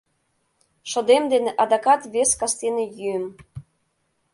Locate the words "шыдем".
0.91-1.23